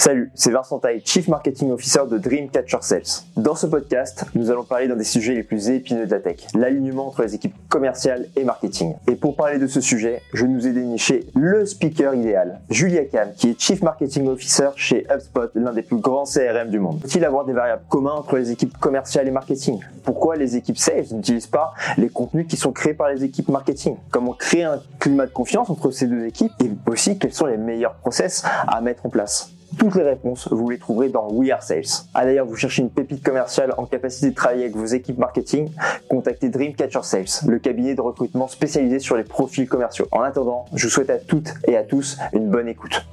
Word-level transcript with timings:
Salut, 0.00 0.30
c'est 0.34 0.50
Vincent 0.50 0.78
Taille, 0.78 1.02
Chief 1.04 1.28
Marketing 1.28 1.72
Officer 1.72 2.00
de 2.10 2.16
Dreamcatcher 2.16 2.78
Sales. 2.80 3.02
Dans 3.36 3.54
ce 3.54 3.66
podcast, 3.66 4.24
nous 4.34 4.50
allons 4.50 4.64
parler 4.64 4.88
d'un 4.88 4.96
des 4.96 5.04
sujets 5.04 5.34
les 5.34 5.42
plus 5.42 5.68
épineux 5.68 6.06
de 6.06 6.10
la 6.10 6.20
tech, 6.20 6.38
l'alignement 6.54 7.08
entre 7.08 7.20
les 7.20 7.34
équipes 7.34 7.54
commerciales 7.68 8.24
et 8.34 8.44
marketing. 8.44 8.94
Et 9.08 9.14
pour 9.14 9.36
parler 9.36 9.58
de 9.58 9.66
ce 9.66 9.82
sujet, 9.82 10.22
je 10.32 10.46
nous 10.46 10.66
ai 10.66 10.72
déniché 10.72 11.26
le 11.34 11.66
speaker 11.66 12.14
idéal, 12.14 12.62
Julia 12.70 13.04
Cam, 13.04 13.34
qui 13.36 13.50
est 13.50 13.60
Chief 13.60 13.82
Marketing 13.82 14.26
Officer 14.28 14.70
chez 14.74 15.06
HubSpot, 15.10 15.50
l'un 15.54 15.74
des 15.74 15.82
plus 15.82 15.98
grands 15.98 16.24
CRM 16.24 16.70
du 16.70 16.78
monde. 16.78 17.00
Faut-il 17.02 17.22
avoir 17.22 17.44
des 17.44 17.52
variables 17.52 17.84
communes 17.90 18.12
entre 18.12 18.38
les 18.38 18.50
équipes 18.52 18.78
commerciales 18.78 19.28
et 19.28 19.32
marketing? 19.32 19.80
Pourquoi 20.02 20.36
les 20.36 20.56
équipes 20.56 20.78
sales 20.78 21.08
n'utilisent 21.12 21.46
pas 21.46 21.74
les 21.98 22.08
contenus 22.08 22.46
qui 22.48 22.56
sont 22.56 22.72
créés 22.72 22.94
par 22.94 23.10
les 23.10 23.22
équipes 23.22 23.50
marketing? 23.50 23.96
Comment 24.10 24.32
créer 24.32 24.64
un 24.64 24.80
climat 24.98 25.26
de 25.26 25.32
confiance 25.32 25.68
entre 25.68 25.90
ces 25.90 26.06
deux 26.06 26.24
équipes? 26.24 26.52
Et 26.64 26.70
aussi, 26.90 27.18
quels 27.18 27.34
sont 27.34 27.44
les 27.44 27.58
meilleurs 27.58 27.96
process 27.96 28.44
à 28.66 28.80
mettre 28.80 29.04
en 29.04 29.10
place? 29.10 29.50
Toutes 29.78 29.94
les 29.94 30.02
réponses, 30.02 30.48
vous 30.50 30.68
les 30.68 30.78
trouverez 30.78 31.08
dans 31.08 31.28
We 31.30 31.50
Are 31.50 31.62
Sales. 31.62 32.04
Ah 32.14 32.24
d'ailleurs, 32.24 32.46
vous 32.46 32.56
cherchez 32.56 32.82
une 32.82 32.90
pépite 32.90 33.22
commerciale 33.22 33.74
en 33.76 33.86
capacité 33.86 34.30
de 34.30 34.34
travailler 34.34 34.64
avec 34.64 34.76
vos 34.76 34.86
équipes 34.86 35.18
marketing, 35.18 35.70
contactez 36.08 36.48
Dreamcatcher 36.48 37.02
Sales, 37.02 37.48
le 37.48 37.58
cabinet 37.58 37.94
de 37.94 38.00
recrutement 38.00 38.48
spécialisé 38.48 38.98
sur 38.98 39.16
les 39.16 39.24
profils 39.24 39.68
commerciaux. 39.68 40.06
En 40.10 40.22
attendant, 40.22 40.66
je 40.74 40.86
vous 40.86 40.90
souhaite 40.90 41.10
à 41.10 41.18
toutes 41.18 41.54
et 41.66 41.76
à 41.76 41.82
tous 41.82 42.18
une 42.32 42.48
bonne 42.48 42.68
écoute. 42.68 43.04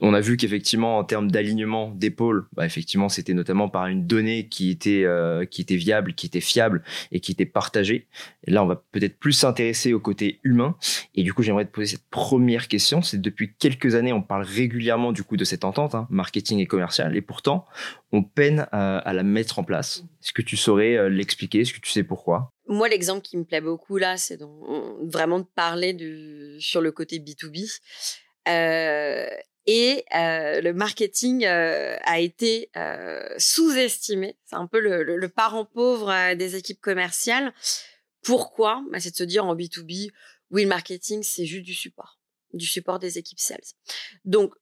On 0.00 0.12
a 0.12 0.20
vu 0.20 0.36
qu'effectivement 0.36 0.98
en 0.98 1.04
termes 1.04 1.30
d'alignement 1.30 1.90
d'épaule, 1.90 2.46
bah 2.52 2.66
effectivement 2.66 3.08
c'était 3.08 3.32
notamment 3.32 3.68
par 3.68 3.86
une 3.86 4.06
donnée 4.06 4.48
qui 4.48 4.70
était 4.70 5.04
euh, 5.04 5.44
qui 5.44 5.60
était 5.60 5.76
viable, 5.76 6.14
qui 6.14 6.26
était 6.26 6.40
fiable 6.40 6.82
et 7.12 7.20
qui 7.20 7.30
était 7.32 7.46
partagée. 7.46 8.08
Là 8.46 8.64
on 8.64 8.66
va 8.66 8.82
peut-être 8.90 9.18
plus 9.18 9.32
s'intéresser 9.32 9.92
au 9.92 10.00
côté 10.00 10.40
humain. 10.42 10.76
Et 11.14 11.22
du 11.22 11.32
coup 11.32 11.42
j'aimerais 11.42 11.64
te 11.64 11.70
poser 11.70 11.92
cette 11.92 12.08
première 12.10 12.66
question. 12.66 13.02
C'est 13.02 13.20
depuis 13.20 13.54
quelques 13.54 13.94
années 13.94 14.12
on 14.12 14.22
parle 14.22 14.42
régulièrement 14.42 15.12
du 15.12 15.22
coup 15.22 15.36
de 15.36 15.44
cette 15.44 15.64
entente 15.64 15.94
hein, 15.94 16.08
marketing 16.10 16.58
et 16.58 16.66
commercial 16.66 17.16
et 17.16 17.22
pourtant 17.22 17.64
on 18.10 18.22
peine 18.22 18.66
à, 18.72 19.12
la 19.12 19.22
mettre 19.22 19.58
en 19.58 19.64
place. 19.64 20.04
Est-ce 20.22 20.32
que 20.32 20.42
tu 20.42 20.56
saurais 20.56 20.96
euh, 20.96 21.08
l'expliquer? 21.08 21.60
Est-ce 21.60 21.72
que 21.72 21.80
tu 21.80 21.90
sais 21.90 22.04
pourquoi? 22.04 22.50
Moi 22.66 22.88
l'exemple 22.88 23.22
qui 23.22 23.36
me 23.36 23.44
plaît 23.44 23.60
beaucoup 23.60 23.96
là 23.96 24.16
c'est 24.16 24.40
vraiment 25.02 25.38
de 25.38 25.46
parler 25.54 25.96
sur 26.58 26.80
le 26.80 26.90
côté 26.90 27.20
B2B. 27.20 27.78
Euh, 28.48 29.26
et 29.66 30.04
le 30.12 30.72
marketing 30.72 31.44
a 31.46 32.20
été 32.20 32.70
sous-estimé. 33.38 34.36
C'est 34.44 34.56
un 34.56 34.66
peu 34.66 34.80
le, 34.80 35.28
parent 35.28 35.64
pauvre 35.64 36.34
des 36.34 36.56
équipes 36.56 36.80
commerciales. 36.80 37.52
Pourquoi? 38.22 38.82
Bah, 38.90 39.00
C'est 39.00 39.10
de 39.10 39.16
se 39.16 39.24
dire 39.24 39.44
en 39.44 39.54
B2B, 39.54 40.10
oui, 40.50 40.62
le 40.62 40.68
marketing, 40.68 41.22
c'est 41.22 41.46
juste 41.46 41.64
du 41.64 41.74
support, 41.74 42.20
du 42.52 42.66
support 42.66 42.98
des 42.98 43.18
équipes 43.18 43.40
sales. 43.40 43.60
Donc, 44.24 44.54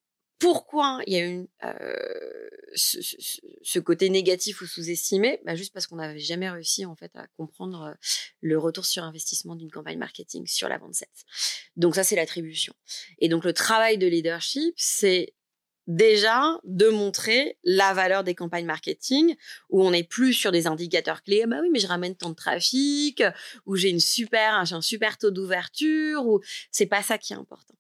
pourquoi 0.43 0.99
il 1.07 1.13
y 1.13 1.17
a 1.19 1.25
eu 1.25 1.49
euh, 1.63 2.49
ce, 2.75 3.79
côté 3.79 4.11
négatif 4.11 4.61
ou 4.61 4.67
sous-estimé? 4.67 5.41
Bah 5.45 5.55
Juste 5.55 5.73
parce 5.73 5.87
qu'on 5.87 5.95
n'avait 5.97 6.19
jamais 6.19 6.51
réussi 6.51 6.85
en 6.85 6.97
fait 6.97 7.13
à 7.15 7.29
comprendre 7.37 7.83
euh, 7.83 7.95
le 8.41 8.59
retour 8.59 8.85
sur 8.85 9.05
investissement 9.05 9.55
d'une 9.55 9.71
campagne 9.71 9.99
marketing 9.99 10.45
sur 10.49 10.69
la 10.69 10.79
vente 10.79 10.95
7. 10.95 11.09
Donc 11.77 11.95
ça, 11.95 12.03
c'est 12.03 12.17
l'attribution. 12.17 12.75
Et 13.21 13.29
donc 13.29 13.45
le 13.45 13.53
travail 13.53 13.99
de 13.99 14.09
leadership, 14.09 14.75
c'est 14.77 15.33
déjà 15.87 16.59
de 16.65 16.89
montrer 16.89 17.59
la 17.65 17.93
valeur 17.93 18.25
des 18.25 18.35
campagnes 18.35 18.67
marketing 18.67 19.37
où 19.71 19.85
on 19.85 19.91
n'est 19.91 20.05
plus 20.05 20.33
sur 20.33 20.53
des 20.53 20.67
indicateurs 20.67 21.23
clés. 21.23 21.45
Bah 21.47 21.59
oui, 21.63 21.69
mais 21.73 21.79
je 21.79 21.87
ramène 21.87 22.15
tant 22.15 22.31
de 22.31 22.35
trafic, 22.35 23.23
ou 23.67 23.77
j'ai 23.77 23.91
une 23.91 24.01
super, 24.01 24.65
j'ai 24.65 24.75
un 24.75 24.81
super 24.81 25.19
taux 25.19 25.31
d'ouverture, 25.31 26.27
ou 26.27 26.41
c'est 26.71 26.87
pas 26.87 27.03
ça 27.03 27.19
qui 27.19 27.33
est 27.33 27.37
important. 27.37 27.75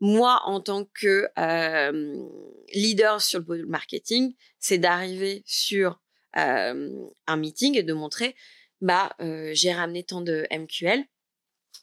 Moi, 0.00 0.40
en 0.44 0.60
tant 0.60 0.84
que 0.84 1.28
euh, 1.38 2.28
leader 2.72 3.20
sur 3.20 3.40
le 3.48 3.66
marketing, 3.66 4.34
c'est 4.58 4.78
d'arriver 4.78 5.42
sur 5.46 6.00
euh, 6.36 7.08
un 7.26 7.36
meeting 7.36 7.76
et 7.76 7.82
de 7.82 7.92
montrer, 7.92 8.36
bah, 8.80 9.10
euh, 9.20 9.50
j'ai 9.54 9.72
ramené 9.72 10.04
tant 10.04 10.20
de 10.20 10.46
MQL, 10.50 11.04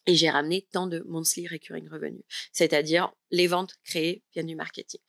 et 0.06 0.16
j'ai 0.16 0.30
ramené 0.30 0.68
tant 0.72 0.88
de 0.88 1.04
monthly 1.08 1.48
recurring 1.48 1.88
revenue, 1.90 2.24
c'est-à-dire 2.52 3.14
les 3.32 3.48
ventes 3.48 3.76
créées 3.84 4.24
viennent 4.34 4.48
du 4.48 4.56
marketing. 4.56 5.00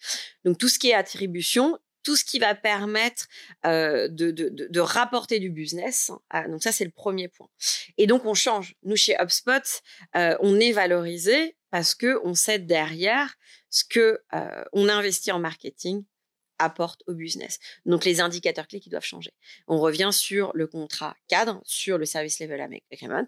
Donc 0.45 0.59
tout 0.59 0.69
ce 0.69 0.79
qui 0.79 0.91
est 0.91 0.95
attribution, 0.95 1.79
tout 2.05 2.17
ce 2.17 2.25
qui 2.25 2.39
va 2.39 2.55
permettre 2.55 3.27
euh, 3.67 4.09
de, 4.09 4.31
de, 4.31 4.51
de, 4.51 4.81
rapporter 4.81 5.41
du 5.41 5.51
business. 5.51 6.13
Ah, 6.31 6.47
donc 6.47 6.63
ça, 6.63 6.71
c'est 6.71 6.85
le 6.85 6.91
premier 6.91 7.29
point. 7.29 7.49
Et 7.97 8.07
donc, 8.07 8.27
on 8.27 8.35
change. 8.35 8.77
Nous, 8.85 8.95
chez 8.95 9.17
HubSpot, 9.19 9.83
euh, 10.15 10.37
on 10.41 10.61
est 10.61 10.73
valorisé 10.73 11.57
parce 11.71 11.95
que 11.95 12.21
on 12.23 12.35
sait 12.35 12.59
derrière 12.59 13.35
ce 13.71 13.85
que 13.85 14.21
euh, 14.35 14.65
on 14.73 14.89
investit 14.89 15.33
en 15.33 15.41
marketing 15.41 16.05
apporte 16.59 17.03
au 17.07 17.15
business. 17.15 17.59
Donc 17.87 18.05
les 18.05 18.21
indicateurs 18.21 18.67
clés 18.67 18.81
qui 18.81 18.91
doivent 18.91 19.05
changer. 19.05 19.33
On 19.67 19.79
revient 19.79 20.11
sur 20.13 20.53
le 20.55 20.67
contrat 20.67 21.17
cadre, 21.29 21.61
sur 21.65 21.99
le 21.99 22.05
service 22.05 22.41
level 22.41 22.81
agreement. 22.93 23.27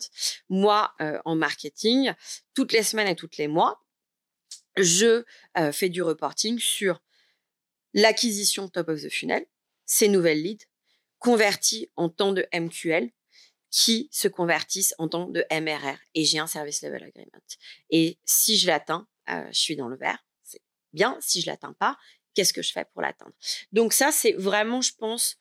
Moi, 0.48 0.92
euh, 1.00 1.19
en 1.25 1.34
marketing, 1.37 2.12
toutes 2.54 2.72
les 2.72 2.82
semaines 2.82 3.09
et 3.09 3.16
tous 3.16 3.31
les 3.38 3.48
mois, 3.48 3.82
je 4.76 5.25
euh, 5.59 5.72
fais 5.72 5.88
du 5.88 6.03
reporting 6.03 6.59
sur 6.59 7.03
l'acquisition 7.94 8.69
top 8.69 8.88
of 8.88 9.03
the 9.03 9.10
funnel, 9.10 9.47
ces 9.87 10.08
nouvelles 10.08 10.43
leads, 10.43 10.66
converties 11.19 11.91
en 11.97 12.08
temps 12.08 12.32
de 12.32 12.47
MQL, 12.53 13.10
qui 13.70 14.08
se 14.12 14.28
convertissent 14.28 14.94
en 14.98 15.08
temps 15.08 15.26
de 15.26 15.44
MRR. 15.50 15.98
Et 16.14 16.25
j'ai 16.25 16.38
un 16.38 16.47
service 16.47 16.82
level 16.82 17.03
agreement. 17.04 17.43
Et 17.91 18.19
si 18.25 18.56
je 18.58 18.66
l'atteins, 18.66 19.06
euh, 19.28 19.47
je 19.48 19.58
suis 19.58 19.76
dans 19.76 19.88
le 19.88 19.97
vert. 19.97 20.25
C'est 20.43 20.62
bien. 20.93 21.16
Si 21.20 21.41
je 21.41 21.47
l'atteins 21.47 21.75
pas, 21.75 21.98
qu'est-ce 22.36 22.52
que 22.52 22.62
je 22.62 22.72
fais 22.72 22.84
pour 22.92 23.02
l'atteindre 23.02 23.32
Donc 23.72 23.92
ça, 23.92 24.12
c'est 24.12 24.32
vraiment, 24.32 24.80
je 24.80 24.92
pense, 24.97 25.41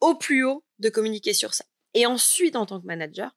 au 0.00 0.14
plus 0.14 0.44
haut 0.44 0.64
de 0.78 0.90
communiquer 0.90 1.32
sur 1.32 1.54
ça. 1.54 1.64
Et 1.94 2.04
ensuite, 2.04 2.56
en 2.56 2.66
tant 2.66 2.80
que 2.80 2.86
manager, 2.86 3.34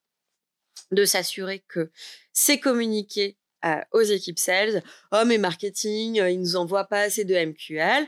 de 0.92 1.06
s'assurer 1.06 1.64
que 1.68 1.92
c'est 2.34 2.60
communiqué 2.60 3.38
euh, 3.66 3.82
aux 3.92 4.02
équipes 4.02 4.40
sales. 4.40 4.84
Oh, 5.12 5.24
mais 5.26 5.38
marketing, 5.38 6.20
euh, 6.20 6.30
ils 6.30 6.40
nous 6.40 6.56
envoient 6.56 6.86
pas 6.86 7.02
assez 7.02 7.26
de 7.26 7.36
MQL. 7.36 8.08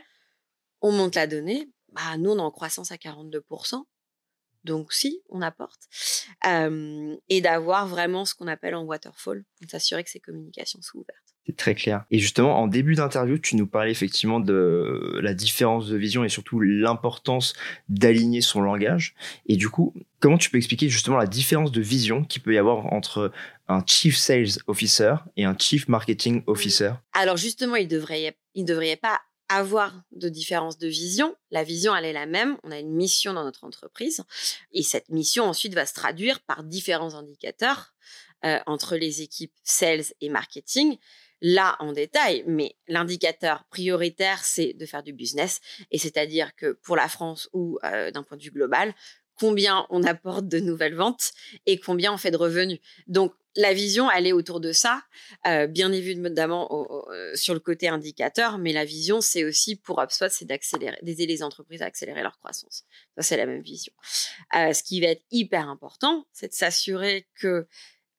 On 0.80 0.92
monte 0.92 1.14
la 1.14 1.26
donnée. 1.26 1.70
Bah, 1.92 2.16
nous, 2.18 2.30
on 2.30 2.38
est 2.38 2.42
en 2.42 2.50
croissance 2.50 2.90
à 2.90 2.96
42%. 2.96 3.84
Donc, 4.64 4.92
si, 4.92 5.20
on 5.28 5.42
apporte. 5.42 5.80
Euh, 6.46 7.16
et 7.28 7.40
d'avoir 7.40 7.86
vraiment 7.86 8.24
ce 8.24 8.34
qu'on 8.34 8.46
appelle 8.46 8.74
en 8.74 8.84
waterfall, 8.84 9.44
pour 9.60 9.70
s'assurer 9.70 10.04
que 10.04 10.10
ces 10.10 10.20
communications 10.20 10.80
sont 10.82 10.98
ouvertes. 10.98 11.32
C'est 11.46 11.56
très 11.56 11.74
clair. 11.74 12.04
Et 12.12 12.20
justement, 12.20 12.60
en 12.60 12.68
début 12.68 12.94
d'interview, 12.94 13.36
tu 13.36 13.56
nous 13.56 13.66
parlais 13.66 13.90
effectivement 13.90 14.38
de 14.38 15.18
la 15.20 15.34
différence 15.34 15.88
de 15.88 15.96
vision 15.96 16.22
et 16.22 16.28
surtout 16.28 16.60
l'importance 16.60 17.54
d'aligner 17.88 18.40
son 18.40 18.60
langage. 18.60 19.14
Et 19.46 19.56
du 19.56 19.68
coup, 19.68 19.92
comment 20.20 20.38
tu 20.38 20.50
peux 20.50 20.58
expliquer 20.58 20.88
justement 20.88 21.16
la 21.16 21.26
différence 21.26 21.72
de 21.72 21.80
vision 21.80 22.22
qu'il 22.22 22.42
peut 22.42 22.54
y 22.54 22.58
avoir 22.58 22.92
entre 22.92 23.32
un 23.66 23.82
Chief 23.84 24.16
Sales 24.16 24.60
Officer 24.68 25.14
et 25.36 25.44
un 25.44 25.56
Chief 25.58 25.88
Marketing 25.88 26.44
Officer? 26.46 26.92
Alors 27.12 27.36
justement, 27.36 27.74
il 27.74 27.88
devrait, 27.88 28.36
il 28.54 28.64
devrait 28.64 28.96
pas 28.96 29.18
avoir 29.56 30.02
de 30.12 30.28
différence 30.28 30.78
de 30.78 30.88
vision. 30.88 31.34
La 31.50 31.64
vision, 31.64 31.94
elle 31.94 32.04
est 32.04 32.12
la 32.12 32.26
même. 32.26 32.56
On 32.62 32.70
a 32.70 32.78
une 32.78 32.92
mission 32.92 33.32
dans 33.32 33.44
notre 33.44 33.64
entreprise. 33.64 34.24
Et 34.72 34.82
cette 34.82 35.08
mission, 35.08 35.44
ensuite, 35.44 35.74
va 35.74 35.86
se 35.86 35.94
traduire 35.94 36.40
par 36.40 36.62
différents 36.62 37.14
indicateurs 37.14 37.94
euh, 38.44 38.58
entre 38.66 38.96
les 38.96 39.22
équipes 39.22 39.54
sales 39.62 40.04
et 40.20 40.28
marketing 40.28 40.98
là 41.42 41.74
en 41.80 41.92
détail, 41.92 42.44
mais 42.46 42.76
l'indicateur 42.86 43.64
prioritaire, 43.64 44.44
c'est 44.44 44.74
de 44.74 44.86
faire 44.86 45.02
du 45.02 45.12
business. 45.12 45.60
Et 45.90 45.98
c'est-à-dire 45.98 46.54
que 46.54 46.78
pour 46.84 46.94
la 46.94 47.08
France 47.08 47.50
ou 47.52 47.78
euh, 47.82 48.12
d'un 48.12 48.22
point 48.22 48.36
de 48.36 48.42
vue 48.42 48.52
global, 48.52 48.94
combien 49.34 49.86
on 49.90 50.04
apporte 50.04 50.46
de 50.46 50.60
nouvelles 50.60 50.94
ventes 50.94 51.32
et 51.66 51.78
combien 51.78 52.12
on 52.12 52.16
fait 52.16 52.30
de 52.30 52.36
revenus. 52.36 52.78
Donc, 53.08 53.34
la 53.56 53.74
vision, 53.74 54.10
elle 54.10 54.26
est 54.26 54.32
autour 54.32 54.60
de 54.60 54.72
ça, 54.72 55.02
euh, 55.46 55.66
bien 55.66 55.92
évidemment 55.92 56.68
euh, 57.12 57.34
sur 57.34 57.54
le 57.54 57.60
côté 57.60 57.88
indicateur, 57.88 58.58
mais 58.58 58.72
la 58.72 58.84
vision, 58.84 59.20
c'est 59.20 59.44
aussi 59.44 59.76
pour 59.76 60.00
HubSpot, 60.00 60.28
c'est 60.30 60.46
d'aider 60.46 61.26
les 61.26 61.42
entreprises 61.42 61.82
à 61.82 61.86
accélérer 61.86 62.22
leur 62.22 62.38
croissance. 62.38 62.84
Ça, 63.16 63.22
c'est 63.22 63.36
la 63.36 63.46
même 63.46 63.62
vision. 63.62 63.92
ce 64.52 64.82
qui 64.82 65.00
va 65.00 65.08
être 65.08 65.24
hyper 65.30 65.68
important, 65.68 66.26
c'est 66.32 66.48
de 66.48 66.54
s'assurer 66.54 67.26
que 67.34 67.66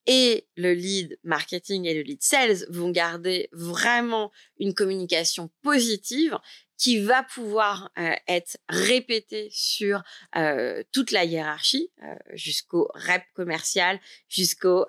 et 0.05 0.47
le 0.57 0.73
lead 0.73 1.17
marketing 1.23 1.85
et 1.85 1.93
le 1.93 2.01
lead 2.01 2.21
sales 2.21 2.65
vont 2.69 2.89
garder 2.89 3.47
vraiment 3.53 4.31
une 4.59 4.73
communication 4.73 5.49
positive 5.61 6.37
qui 6.77 6.99
va 6.99 7.23
pouvoir 7.23 7.91
euh, 7.97 8.13
être 8.27 8.57
répétée 8.67 9.47
sur 9.51 10.03
euh, 10.35 10.83
toute 10.91 11.11
la 11.11 11.23
hiérarchie, 11.23 11.89
euh, 12.03 12.15
jusqu'au 12.33 12.89
rep 12.93 13.23
commercial, 13.33 13.99
jusqu'au 14.27 14.85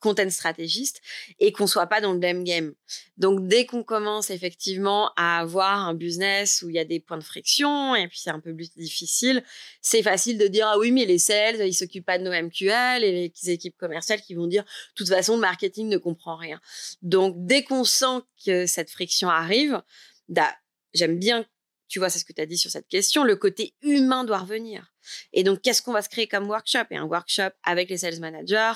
content 0.00 0.28
stratégiste 0.30 1.00
et 1.38 1.52
qu'on 1.52 1.66
soit 1.66 1.86
pas 1.86 2.00
dans 2.00 2.12
le 2.12 2.18
même 2.18 2.44
game. 2.44 2.74
Donc 3.16 3.46
dès 3.46 3.66
qu'on 3.66 3.82
commence 3.82 4.30
effectivement 4.30 5.10
à 5.16 5.40
avoir 5.40 5.86
un 5.86 5.94
business 5.94 6.62
où 6.62 6.68
il 6.68 6.76
y 6.76 6.78
a 6.78 6.84
des 6.84 7.00
points 7.00 7.18
de 7.18 7.24
friction 7.24 7.94
et 7.94 8.06
puis 8.08 8.18
c'est 8.18 8.30
un 8.30 8.40
peu 8.40 8.54
plus 8.54 8.70
difficile, 8.76 9.42
c'est 9.82 10.02
facile 10.02 10.38
de 10.38 10.46
dire 10.46 10.68
ah 10.68 10.78
oui 10.78 10.92
mais 10.92 11.04
les 11.04 11.18
sales 11.18 11.66
ils 11.66 11.74
s'occupent 11.74 12.06
pas 12.06 12.18
de 12.18 12.24
nos 12.24 12.32
MQL 12.32 13.04
et 13.04 13.32
les 13.42 13.50
équipes 13.50 13.76
commerciales 13.76 14.20
qui 14.20 14.34
vont 14.34 14.46
dire 14.46 14.62
de 14.64 14.94
toute 14.94 15.08
façon 15.08 15.34
le 15.34 15.40
marketing 15.40 15.88
ne 15.88 15.98
comprend 15.98 16.36
rien. 16.36 16.60
Donc 17.02 17.34
dès 17.36 17.62
qu'on 17.64 17.84
sent 17.84 18.22
que 18.44 18.66
cette 18.66 18.90
friction 18.90 19.28
arrive, 19.28 19.82
bah, 20.28 20.54
j'aime 20.94 21.18
bien 21.18 21.46
tu 21.88 21.98
vois, 21.98 22.10
c'est 22.10 22.18
ce 22.18 22.24
que 22.24 22.32
tu 22.32 22.40
as 22.40 22.46
dit 22.46 22.58
sur 22.58 22.70
cette 22.70 22.86
question, 22.86 23.24
le 23.24 23.34
côté 23.34 23.74
humain 23.82 24.24
doit 24.24 24.38
revenir. 24.38 24.92
Et 25.32 25.42
donc, 25.42 25.62
qu'est-ce 25.62 25.80
qu'on 25.80 25.92
va 25.92 26.02
se 26.02 26.08
créer 26.08 26.28
comme 26.28 26.48
workshop? 26.48 26.84
Et 26.90 26.96
un 26.96 27.04
workshop 27.04 27.50
avec 27.62 27.88
les 27.88 27.98
sales 27.98 28.20
managers, 28.20 28.74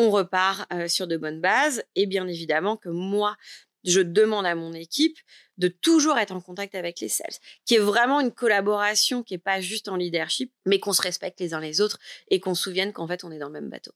on 0.00 0.10
repart 0.10 0.66
euh, 0.72 0.88
sur 0.88 1.06
de 1.06 1.18
bonnes 1.18 1.40
bases. 1.40 1.84
Et 1.94 2.06
bien 2.06 2.26
évidemment 2.26 2.76
que 2.76 2.88
moi, 2.88 3.36
je 3.84 4.00
demande 4.00 4.46
à 4.46 4.54
mon 4.54 4.72
équipe 4.72 5.18
de 5.58 5.68
toujours 5.68 6.16
être 6.18 6.32
en 6.32 6.40
contact 6.40 6.74
avec 6.74 7.00
les 7.00 7.08
sales, 7.08 7.36
qui 7.66 7.74
est 7.74 7.78
vraiment 7.78 8.20
une 8.20 8.32
collaboration 8.32 9.22
qui 9.22 9.34
n'est 9.34 9.38
pas 9.38 9.60
juste 9.60 9.88
en 9.88 9.96
leadership, 9.96 10.52
mais 10.64 10.80
qu'on 10.80 10.94
se 10.94 11.02
respecte 11.02 11.38
les 11.40 11.52
uns 11.52 11.60
les 11.60 11.82
autres 11.82 11.98
et 12.28 12.40
qu'on 12.40 12.54
se 12.54 12.62
souvienne 12.62 12.94
qu'en 12.94 13.06
fait, 13.06 13.24
on 13.24 13.30
est 13.30 13.38
dans 13.38 13.48
le 13.48 13.52
même 13.52 13.68
bateau. 13.68 13.92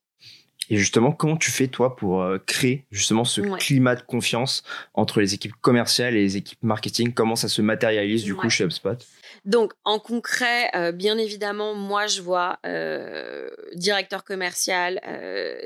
Et 0.69 0.77
justement, 0.77 1.11
comment 1.11 1.37
tu 1.37 1.51
fais 1.51 1.67
toi 1.67 1.95
pour 1.95 2.21
euh, 2.21 2.37
créer 2.45 2.85
justement 2.91 3.23
ce 3.23 3.41
climat 3.57 3.95
de 3.95 4.01
confiance 4.01 4.63
entre 4.93 5.21
les 5.21 5.33
équipes 5.33 5.55
commerciales 5.61 6.15
et 6.15 6.21
les 6.21 6.37
équipes 6.37 6.63
marketing? 6.63 7.13
Comment 7.13 7.35
ça 7.35 7.47
se 7.47 7.61
matérialise 7.61 8.23
du 8.23 8.35
coup 8.35 8.49
chez 8.49 8.63
HubSpot? 8.63 8.97
Donc 9.45 9.73
en 9.83 9.99
concret, 9.99 10.71
euh, 10.75 10.91
bien 10.91 11.17
évidemment, 11.17 11.75
moi 11.75 12.07
je 12.07 12.21
vois 12.21 12.59
euh, 12.65 13.49
directeur 13.75 14.23
commercial, 14.23 14.99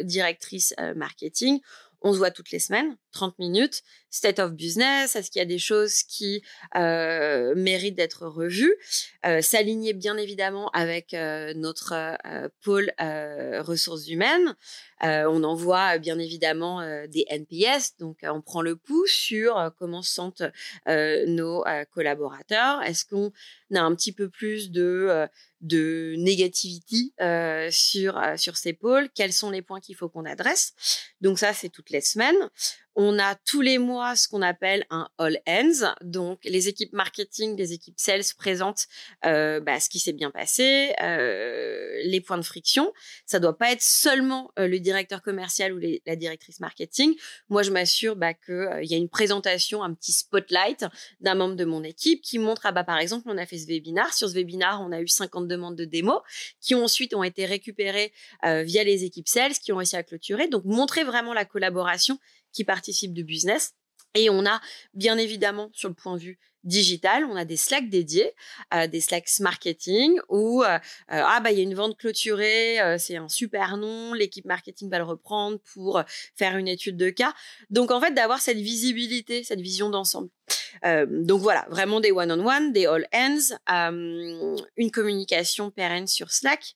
directrice 0.04 0.74
marketing. 0.96 1.60
On 2.02 2.14
se 2.14 2.18
voit 2.18 2.32
toutes 2.32 2.52
les 2.52 2.60
semaines, 2.60 2.96
30 3.12 3.38
minutes. 3.40 3.84
State 4.10 4.40
of 4.40 4.54
business, 4.54 5.16
est-ce 5.16 5.30
qu'il 5.30 5.40
y 5.40 5.44
a 5.44 5.46
des 5.46 5.60
choses 5.60 6.04
qui 6.04 6.42
euh, 6.76 7.54
méritent 7.56 7.96
d'être 7.96 8.26
revues? 8.26 8.74
Euh, 9.26 9.42
S'aligner 9.42 9.94
bien 9.94 10.18
évidemment 10.18 10.70
avec 10.70 11.14
euh, 11.14 11.54
notre 11.56 12.18
pôle 12.64 12.92
ressources 13.00 14.08
humaines. 14.08 14.56
on 15.02 15.44
envoie 15.44 15.98
bien 15.98 16.18
évidemment 16.20 16.82
des 17.08 17.26
NPS, 17.30 17.98
donc 17.98 18.20
on 18.24 18.42
prend 18.42 18.62
le 18.62 18.76
pouls 18.76 19.08
sur 19.08 19.72
comment 19.78 20.02
se 20.02 20.14
sentent 20.14 20.44
nos 20.88 21.64
collaborateurs. 21.92 22.82
Est-ce 22.84 23.06
qu'on 23.06 23.32
a 23.76 23.82
un 23.82 23.96
petit 23.96 24.12
peu 24.12 24.30
plus 24.30 24.72
de 24.72 25.28
de 25.62 26.16
négativité 26.18 27.14
sur 27.72 28.22
sur 28.38 28.58
ces 28.58 28.74
pôles 28.74 29.10
Quels 29.14 29.34
sont 29.34 29.50
les 29.50 29.62
points 29.62 29.80
qu'il 29.80 29.96
faut 29.96 30.10
qu'on 30.10 30.26
adresse? 30.26 30.74
Donc 31.22 31.40
ça, 31.40 31.54
c'est 31.54 31.70
toutes 31.70 31.90
les 31.90 32.02
semaines. 32.02 32.50
On 32.96 33.20
a 33.20 33.36
tous 33.36 33.62
les 33.62 33.78
mois 33.78 34.16
ce 34.16 34.28
qu'on 34.28 34.42
appelle 34.42 34.86
un 34.90 35.08
all 35.18 35.40
ends. 35.48 35.94
Donc, 36.02 36.40
les 36.44 36.68
équipes 36.68 36.94
marketing, 36.94 37.56
les 37.56 37.74
équipes 37.74 38.00
sales 38.00 38.24
présentent 38.38 38.88
euh, 39.26 39.60
bah, 39.60 39.80
ce 39.80 39.90
qui 39.90 40.00
s'est 40.00 40.14
bien 40.14 40.32
passé, 40.32 40.94
euh, 41.02 41.94
les 42.04 42.20
points 42.20 42.38
de 42.38 42.44
friction. 42.44 42.92
Ça 43.26 43.40
doit 43.40 43.58
pas 43.58 43.72
être 43.72 43.82
seulement 43.82 44.52
euh, 44.58 44.68
le 44.68 44.80
directeur 44.80 45.22
commercial 45.22 45.74
ou 45.74 45.80
la 46.06 46.16
directrice 46.16 46.60
marketing. 46.60 47.16
Moi, 47.50 47.64
je 47.64 47.72
m'assure 47.72 48.16
bah, 48.16 48.34
qu'il 48.34 48.86
y 48.86 48.94
a 48.94 48.98
une 48.98 49.10
présentation, 49.10 49.84
un 49.84 49.94
petit 49.94 50.12
spotlight 50.12 50.86
d'un 51.22 51.36
membre 51.36 51.56
de 51.56 51.66
mon 51.66 51.84
équipe 51.84 52.22
qui 52.22 52.40
montre, 52.40 52.64
ah 52.66 52.72
bah, 52.72 52.84
par 52.84 52.98
exemple, 52.98 53.28
on 53.28 53.38
a 53.38 53.46
fait 53.46 53.60
ce 53.60 53.68
webinar. 53.68 54.14
Sur 54.14 54.30
ce 54.30 54.34
webinar, 54.34 54.82
on 54.82 54.92
a 54.92 55.00
eu 55.00 55.08
50 55.08 55.48
demandes 55.48 55.76
de 55.76 55.86
démo 55.86 56.22
qui 56.60 56.76
ensuite 56.76 57.14
ont 57.14 57.24
été 57.24 57.46
récupérées 57.46 58.12
via 58.44 58.84
les 58.84 59.04
équipes 59.04 59.28
sales 59.28 59.54
qui 59.54 59.72
ont 59.72 59.78
réussi 59.78 59.96
à 59.96 60.04
clôturer. 60.04 60.48
Donc, 60.48 60.66
montrer 60.66 61.04
vraiment 61.04 61.34
la 61.34 61.46
collaboration 61.46 62.20
qui 62.52 62.64
participent 62.64 63.14
du 63.14 63.24
business. 63.24 63.74
Et 64.16 64.30
on 64.30 64.46
a 64.46 64.60
bien 64.94 65.18
évidemment 65.18 65.70
sur 65.74 65.90
le 65.90 65.96
point 65.96 66.16
de 66.16 66.22
vue 66.22 66.40
digital, 66.64 67.24
on 67.26 67.36
a 67.36 67.46
des 67.46 67.56
Slack 67.58 67.90
dédiés, 67.90 68.34
euh, 68.74 68.88
des 68.88 69.00
Slacks 69.00 69.40
marketing 69.40 70.20
où 70.28 70.64
euh, 70.64 70.68
euh, 70.68 70.78
ah 71.08 71.40
bah 71.42 71.52
il 71.52 71.58
y 71.58 71.62
a 71.62 71.64
une 71.64 71.76
vente 71.76 71.98
clôturée, 71.98 72.78
c'est 72.98 73.16
un 73.16 73.30
super 73.30 73.78
nom, 73.78 74.14
l'équipe 74.14 74.46
marketing 74.46 74.90
va 74.90 74.98
le 74.98 75.06
reprendre 75.06 75.60
pour 75.74 76.02
faire 76.36 76.58
une 76.58 76.68
étude 76.68 76.98
de 76.98 77.10
cas. 77.10 77.34
Donc 77.70 77.92
en 77.92 78.02
fait 78.02 78.14
d'avoir 78.14 78.40
cette 78.40 78.58
visibilité, 78.58 79.44
cette 79.44 79.62
vision 79.62 79.90
d'ensemble. 79.90 80.30
donc 80.84 81.42
voilà, 81.42 81.66
vraiment 81.70 82.00
des 82.00 82.12
one 82.12 82.32
on 82.32 82.46
one, 82.46 82.74
des 82.74 82.88
all 82.88 83.08
ends, 83.14 83.58
une 84.76 84.92
communication 84.92 85.72
pérenne 85.72 86.08
sur 86.08 86.32
Slack 86.32 86.76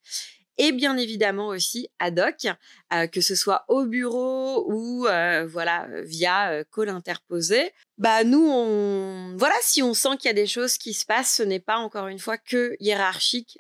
et 0.58 0.72
bien 0.72 0.98
évidemment 0.98 1.48
aussi 1.48 1.90
ad 2.00 2.20
hoc, 2.20 2.48
euh, 2.94 3.08
que 3.08 3.22
ce 3.22 3.36
soit 3.36 3.66
au 3.68 3.86
bureau 3.86 4.66
ou 4.72 5.08
euh, 5.08 5.46
voilà 5.48 5.88
via 6.04 6.52
euh, 6.52 6.64
call 6.74 6.90
interposé. 6.90 7.72
Bah 7.98 8.24
nous 8.24 8.46
on 8.46 9.36
voilà 9.38 9.56
si 9.62 9.82
on 9.82 9.94
sent 9.94 10.18
qu'il 10.20 10.28
y 10.28 10.32
a 10.32 10.34
des 10.34 10.48
choses 10.48 10.78
qui 10.78 10.94
se 10.94 11.06
passent, 11.06 11.36
ce 11.36 11.44
n'est 11.44 11.60
pas 11.60 11.78
encore 11.78 12.08
une 12.08 12.20
fois 12.20 12.38
que 12.38 12.76
hiérarchique, 12.80 13.58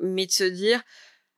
mais 0.00 0.26
de 0.26 0.32
se 0.32 0.44
dire 0.44 0.82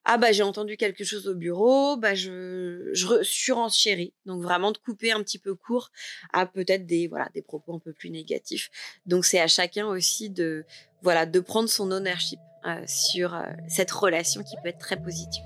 ah 0.05 0.17
bah 0.17 0.33
j'ai 0.33 0.43
entendu 0.43 0.77
quelque 0.77 1.05
chose 1.05 1.29
au 1.29 1.35
bureau, 1.35 1.97
bah 1.97 2.15
je, 2.15 2.89
je 2.95 3.23
surenchéris. 3.23 4.15
Donc 4.25 4.43
vraiment 4.43 4.73
de 4.73 4.79
couper 4.79 5.13
un 5.13 5.23
petit 5.23 5.39
peu 5.39 5.55
court 5.55 5.91
à 6.33 6.47
peut-être 6.47 6.87
des 6.87 7.09
voilà 7.09 7.29
des 7.35 7.43
propos 7.43 7.75
un 7.75 7.79
peu 7.79 7.93
plus 7.93 8.11
négatifs. 8.11 8.71
Donc 9.07 9.25
c'est 9.25 9.41
à 9.41 9.49
chacun 9.49 9.87
aussi 9.87 10.31
de 10.31 10.65
voilà 11.03 11.27
de 11.27 11.41
prendre 11.41 11.69
son 11.69 11.91
ownership. 11.91 12.41
Euh, 12.67 12.83
sur 12.87 13.35
euh, 13.35 13.45
cette 13.69 13.91
relation 13.93 14.43
qui 14.43 14.57
peut 14.63 14.69
être 14.69 14.81
très 14.81 15.01
positive. 15.01 15.45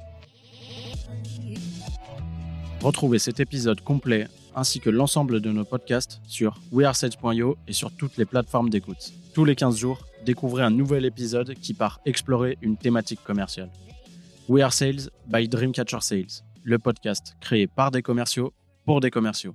Retrouvez 2.81 3.19
cet 3.19 3.39
épisode 3.39 3.83
complet 3.83 4.29
ainsi 4.55 4.81
que 4.81 4.89
l'ensemble 4.89 5.41
de 5.41 5.53
nos 5.53 5.65
podcasts 5.65 6.21
sur 6.27 6.59
wearesales.io 6.73 7.59
et 7.69 7.73
sur 7.73 7.95
toutes 7.95 8.17
les 8.17 8.25
plateformes 8.25 8.71
d'écoute. 8.71 9.13
Tous 9.35 9.45
les 9.45 9.55
15 9.55 9.77
jours, 9.77 10.07
découvrez 10.25 10.63
un 10.63 10.71
nouvel 10.71 11.05
épisode 11.05 11.55
qui 11.55 11.75
part 11.75 12.01
explorer 12.07 12.59
une 12.63 12.77
thématique 12.77 13.23
commerciale. 13.23 13.71
We 14.49 14.63
Are 14.63 14.73
Sales 14.73 15.11
by 15.27 15.49
Dreamcatcher 15.49 16.01
Sales, 16.01 16.43
le 16.63 16.79
podcast 16.79 17.37
créé 17.41 17.67
par 17.67 17.91
des 17.91 18.03
commerciaux 18.03 18.53
pour 18.85 19.01
des 19.01 19.11
commerciaux. 19.11 19.55